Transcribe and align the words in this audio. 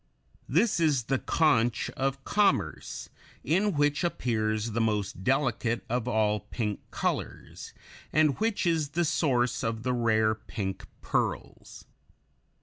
This 0.49 0.79
is 0.79 1.03
the 1.03 1.19
conch 1.19 1.91
of 1.91 2.23
commerce, 2.25 3.09
in 3.43 3.73
which 3.75 4.03
appears 4.03 4.71
the 4.71 4.81
most 4.81 5.23
delicate 5.23 5.83
of 5.89 6.07
all 6.07 6.39
pink 6.39 6.79
colors, 6.89 7.71
and 8.11 8.39
which 8.39 8.65
is 8.65 8.89
the 8.97 9.05
source 9.05 9.61
of 9.63 9.83
the 9.83 9.93
rare 9.93 10.33
pink 10.33 10.87
pearls. 11.01 11.85